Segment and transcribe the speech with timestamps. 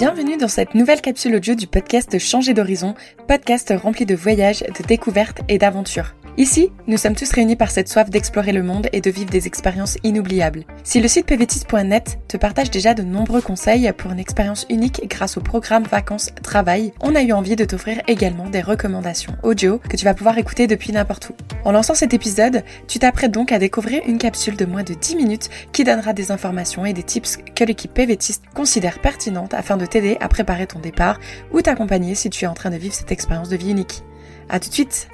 [0.00, 2.94] Bienvenue dans cette nouvelle capsule audio du podcast Changer d'horizon,
[3.28, 6.14] podcast rempli de voyages, de découvertes et d'aventures.
[6.36, 9.46] Ici, nous sommes tous réunis par cette soif d'explorer le monde et de vivre des
[9.46, 10.64] expériences inoubliables.
[10.84, 15.36] Si le site pvtis.net te partage déjà de nombreux conseils pour une expérience unique grâce
[15.36, 19.96] au programme Vacances Travail, on a eu envie de t'offrir également des recommandations audio que
[19.96, 21.34] tu vas pouvoir écouter depuis n'importe où.
[21.64, 25.16] En lançant cet épisode, tu t'apprêtes donc à découvrir une capsule de moins de 10
[25.16, 29.84] minutes qui donnera des informations et des tips que l'équipe PVTiste considère pertinentes afin de
[29.84, 31.18] t'aider à préparer ton départ
[31.52, 34.04] ou t'accompagner si tu es en train de vivre cette expérience de vie unique.
[34.48, 35.08] A tout de suite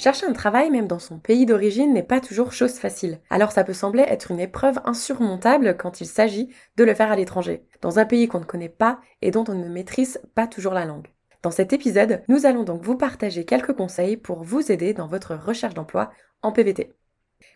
[0.00, 3.20] Chercher un travail même dans son pays d'origine n'est pas toujours chose facile.
[3.28, 7.16] Alors ça peut sembler être une épreuve insurmontable quand il s'agit de le faire à
[7.16, 10.72] l'étranger, dans un pays qu'on ne connaît pas et dont on ne maîtrise pas toujours
[10.72, 11.08] la langue.
[11.42, 15.34] Dans cet épisode, nous allons donc vous partager quelques conseils pour vous aider dans votre
[15.34, 16.94] recherche d'emploi en PVT.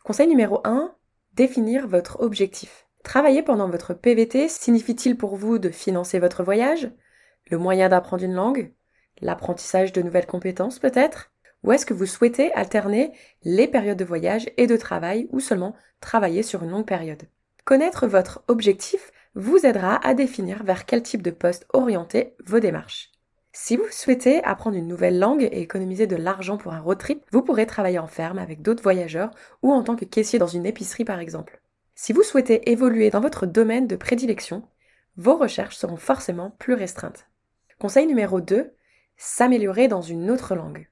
[0.05, 0.95] Conseil numéro 1,
[1.33, 2.87] définir votre objectif.
[3.05, 6.91] Travailler pendant votre PVT signifie-t-il pour vous de financer votre voyage
[7.50, 8.75] Le moyen d'apprendre une langue
[9.22, 11.31] L'apprentissage de nouvelles compétences peut-être
[11.65, 13.12] ou est-ce que vous souhaitez alterner
[13.43, 17.23] les périodes de voyage et de travail ou seulement travailler sur une longue période?
[17.65, 23.11] Connaître votre objectif vous aidera à définir vers quel type de poste orienter vos démarches.
[23.53, 27.25] Si vous souhaitez apprendre une nouvelle langue et économiser de l'argent pour un road trip,
[27.33, 29.31] vous pourrez travailler en ferme avec d'autres voyageurs
[29.62, 31.61] ou en tant que caissier dans une épicerie par exemple.
[31.95, 34.65] Si vous souhaitez évoluer dans votre domaine de prédilection,
[35.17, 37.27] vos recherches seront forcément plus restreintes.
[37.78, 38.73] Conseil numéro 2,
[39.17, 40.89] s'améliorer dans une autre langue.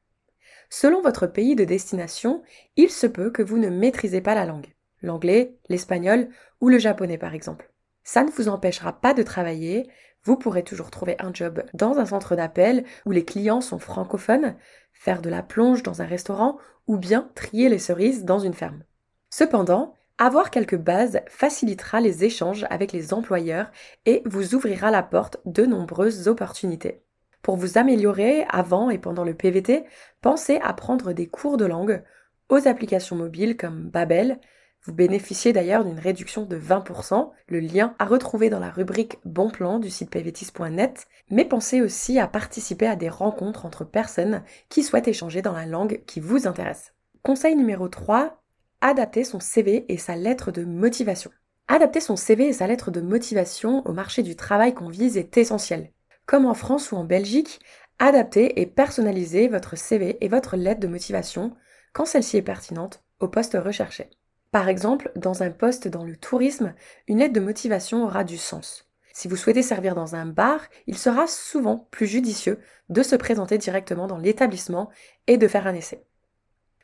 [0.75, 2.43] Selon votre pays de destination,
[2.77, 4.73] il se peut que vous ne maîtrisez pas la langue.
[5.03, 6.31] L'anglais, l'espagnol
[6.63, 7.71] ou le japonais par exemple.
[8.05, 9.87] Ça ne vous empêchera pas de travailler,
[10.25, 14.57] vous pourrez toujours trouver un job dans un centre d'appel où les clients sont francophones,
[14.95, 18.83] faire de la plonge dans un restaurant ou bien trier les cerises dans une ferme.
[19.29, 23.71] Cependant, avoir quelques bases facilitera les échanges avec les employeurs
[24.07, 27.03] et vous ouvrira la porte de nombreuses opportunités.
[27.43, 29.85] Pour vous améliorer avant et pendant le PVT,
[30.21, 32.03] pensez à prendre des cours de langue
[32.49, 34.39] aux applications mobiles comme Babel.
[34.85, 39.51] Vous bénéficiez d'ailleurs d'une réduction de 20%, le lien à retrouver dans la rubrique Bon
[39.51, 44.85] plan du site pvtis.net, mais pensez aussi à participer à des rencontres entre personnes qui
[44.85, 46.95] souhaitent échanger dans la langue qui vous intéresse.
[47.25, 48.41] Conseil numéro 3,
[48.81, 51.31] adapter son CV et sa lettre de motivation.
[51.67, 55.39] Adapter son CV et sa lettre de motivation au marché du travail qu'on vise est
[55.39, 55.91] essentiel
[56.27, 57.61] comme en France ou en Belgique,
[57.99, 61.55] adaptez et personnalisez votre CV et votre lettre de motivation
[61.93, 64.11] quand celle-ci est pertinente au poste recherché.
[64.51, 66.75] Par exemple, dans un poste dans le tourisme,
[67.09, 68.89] une lettre de motivation aura du sens.
[69.15, 72.59] Si vous souhaitez servir dans un bar, il sera souvent plus judicieux
[72.89, 74.91] de se présenter directement dans l'établissement
[75.27, 76.05] et de faire un essai.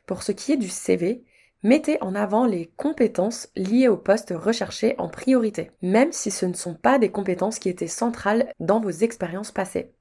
[0.05, 1.23] Pour ce qui est du CV,
[1.61, 6.53] Mettez en avant les compétences liées au poste recherché en priorité, même si ce ne
[6.53, 9.91] sont pas des compétences qui étaient centrales dans vos expériences passées.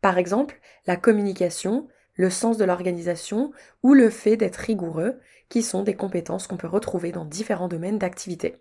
[0.00, 3.52] Par exemple, la communication, le sens de l'organisation
[3.82, 5.18] ou le fait d'être rigoureux,
[5.50, 8.56] qui sont des compétences qu'on peut retrouver dans différents domaines d'activité.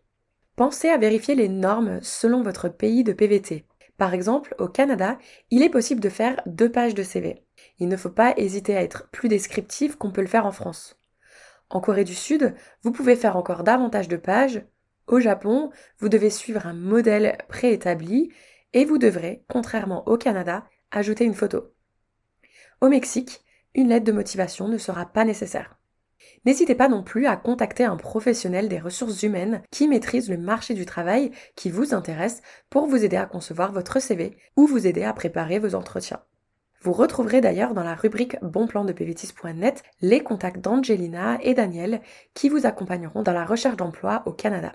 [0.57, 3.65] Pensez à vérifier les normes selon votre pays de PVT.
[3.97, 5.17] Par exemple, au Canada,
[5.51, 7.45] il est possible de faire deux pages de CV.
[7.79, 11.00] Il ne faut pas hésiter à être plus descriptif qu'on peut le faire en France.
[11.71, 14.61] En Corée du Sud, vous pouvez faire encore davantage de pages.
[15.07, 18.29] Au Japon, vous devez suivre un modèle préétabli
[18.73, 21.73] et vous devrez, contrairement au Canada, ajouter une photo.
[22.81, 23.41] Au Mexique,
[23.73, 25.77] une lettre de motivation ne sera pas nécessaire.
[26.45, 30.73] N'hésitez pas non plus à contacter un professionnel des ressources humaines qui maîtrise le marché
[30.73, 35.03] du travail qui vous intéresse pour vous aider à concevoir votre CV ou vous aider
[35.03, 36.21] à préparer vos entretiens.
[36.83, 42.01] Vous retrouverez d'ailleurs dans la rubrique Bon plan de pvtis.net les contacts d'Angelina et Daniel
[42.33, 44.73] qui vous accompagneront dans la recherche d'emploi au Canada.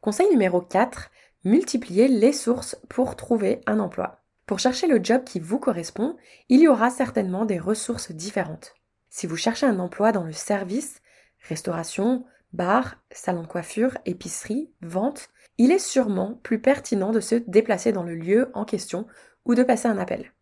[0.00, 1.10] Conseil numéro 4,
[1.42, 4.20] multipliez les sources pour trouver un emploi.
[4.46, 6.16] Pour chercher le job qui vous correspond,
[6.48, 8.74] il y aura certainement des ressources différentes.
[9.08, 11.02] Si vous cherchez un emploi dans le service,
[11.48, 17.90] restauration, bar, salon de coiffure, épicerie, vente, il est sûrement plus pertinent de se déplacer
[17.90, 19.08] dans le lieu en question
[19.46, 20.32] ou de passer un appel.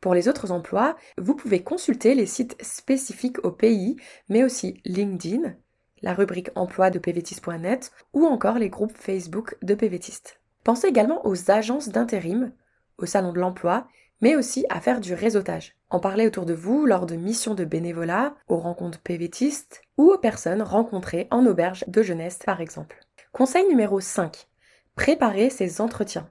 [0.00, 3.96] Pour les autres emplois, vous pouvez consulter les sites spécifiques au pays,
[4.28, 5.54] mais aussi LinkedIn,
[6.02, 10.40] la rubrique emploi de pvtist.net ou encore les groupes Facebook de pvtist.
[10.62, 12.52] Pensez également aux agences d'intérim,
[12.98, 13.88] au salon de l'emploi,
[14.20, 15.76] mais aussi à faire du réseautage.
[15.90, 20.18] En parler autour de vous lors de missions de bénévolat, aux rencontres pvtistes ou aux
[20.18, 22.98] personnes rencontrées en auberge de jeunesse par exemple.
[23.32, 24.48] Conseil numéro 5.
[24.94, 26.28] Préparez ces entretiens.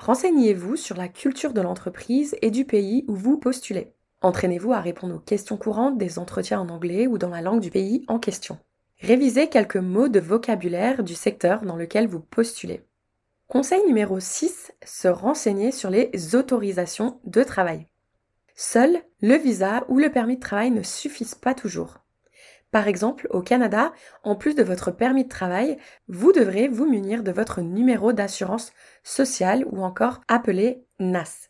[0.00, 3.92] Renseignez-vous sur la culture de l'entreprise et du pays où vous postulez.
[4.22, 7.70] Entraînez-vous à répondre aux questions courantes des entretiens en anglais ou dans la langue du
[7.70, 8.58] pays en question.
[9.00, 12.82] Révisez quelques mots de vocabulaire du secteur dans lequel vous postulez.
[13.46, 17.86] Conseil numéro 6, se renseigner sur les autorisations de travail.
[18.56, 21.98] Seul le visa ou le permis de travail ne suffisent pas toujours.
[22.70, 25.76] Par exemple, au Canada, en plus de votre permis de travail,
[26.08, 28.72] vous devrez vous munir de votre numéro d'assurance
[29.02, 31.48] sociale ou encore appelé NAS.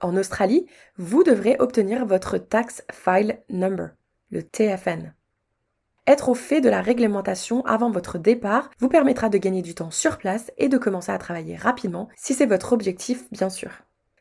[0.00, 0.66] En Australie,
[0.98, 3.90] vous devrez obtenir votre Tax File Number,
[4.30, 5.14] le TFN.
[6.06, 9.92] Être au fait de la réglementation avant votre départ vous permettra de gagner du temps
[9.92, 13.70] sur place et de commencer à travailler rapidement si c'est votre objectif, bien sûr.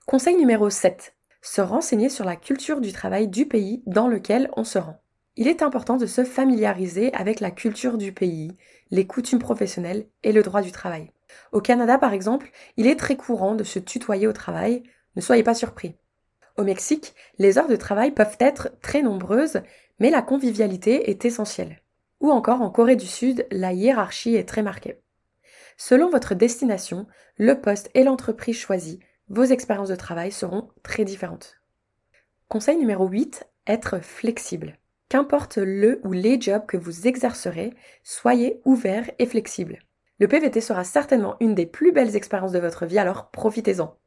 [0.06, 1.16] Conseil numéro 7.
[1.42, 5.02] Se renseigner sur la culture du travail du pays dans lequel on se rend.
[5.38, 8.56] Il est important de se familiariser avec la culture du pays,
[8.92, 11.12] les coutumes professionnelles et le droit du travail.
[11.52, 14.84] Au Canada, par exemple, il est très courant de se tutoyer au travail,
[15.16, 15.96] ne soyez pas surpris.
[16.58, 19.62] Au Mexique, les heures de travail peuvent être très nombreuses,
[20.00, 21.82] mais la convivialité est essentielle.
[22.20, 25.02] Ou encore en Corée du Sud, la hiérarchie est très marquée.
[25.78, 29.00] Selon votre destination, le poste et l'entreprise choisie,
[29.30, 31.62] vos expériences de travail seront très différentes.
[32.48, 34.78] Conseil numéro 8, être flexible.
[35.10, 37.74] Qu'importe le ou les jobs que vous exercerez,
[38.04, 39.80] soyez ouvert et flexible.
[40.20, 43.98] Le PVT sera certainement une des plus belles expériences de votre vie, alors profitez-en.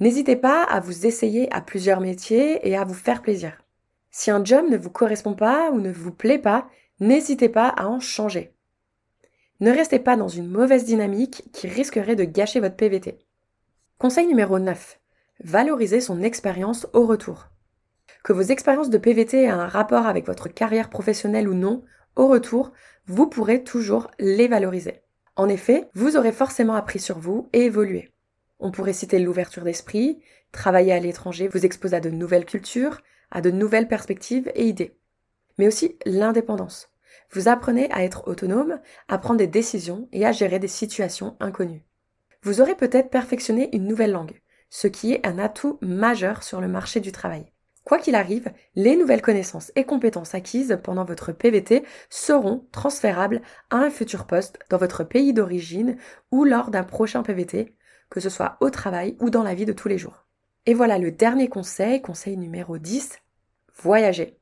[0.00, 3.62] N'hésitez pas à vous essayer à plusieurs métiers et à vous faire plaisir.
[4.10, 6.68] Si un job ne vous correspond pas ou ne vous plaît pas,
[7.00, 8.54] n'hésitez pas à en changer.
[9.60, 13.18] Ne restez pas dans une mauvaise dynamique qui risquerait de gâcher votre PVT.
[14.04, 15.00] Conseil numéro 9.
[15.44, 17.48] Valorisez son expérience au retour.
[18.22, 21.82] Que vos expériences de PVT aient un rapport avec votre carrière professionnelle ou non,
[22.14, 22.72] au retour,
[23.06, 25.00] vous pourrez toujours les valoriser.
[25.36, 28.12] En effet, vous aurez forcément appris sur vous et évolué.
[28.58, 30.20] On pourrait citer l'ouverture d'esprit,
[30.52, 33.00] travailler à l'étranger vous expose à de nouvelles cultures,
[33.30, 34.98] à de nouvelles perspectives et idées.
[35.56, 36.90] Mais aussi l'indépendance.
[37.30, 41.86] Vous apprenez à être autonome, à prendre des décisions et à gérer des situations inconnues.
[42.44, 44.38] Vous aurez peut-être perfectionné une nouvelle langue,
[44.68, 47.46] ce qui est un atout majeur sur le marché du travail.
[47.84, 53.76] Quoi qu'il arrive, les nouvelles connaissances et compétences acquises pendant votre PVT seront transférables à
[53.76, 55.96] un futur poste dans votre pays d'origine
[56.30, 57.74] ou lors d'un prochain PVT,
[58.10, 60.26] que ce soit au travail ou dans la vie de tous les jours.
[60.66, 63.20] Et voilà le dernier conseil, conseil numéro 10,
[63.82, 64.38] voyager.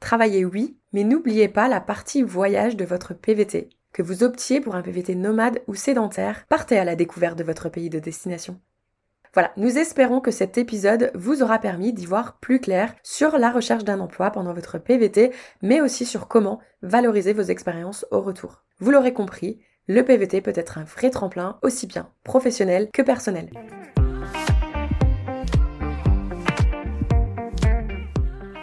[0.00, 3.68] Travaillez oui, mais n'oubliez pas la partie voyage de votre PVT.
[3.92, 7.68] Que vous optiez pour un PVT nomade ou sédentaire, partez à la découverte de votre
[7.68, 8.58] pays de destination.
[9.34, 13.50] Voilà, nous espérons que cet épisode vous aura permis d'y voir plus clair sur la
[13.50, 18.62] recherche d'un emploi pendant votre PVT, mais aussi sur comment valoriser vos expériences au retour.
[18.78, 23.50] Vous l'aurez compris, le PVT peut être un vrai tremplin aussi bien professionnel que personnel.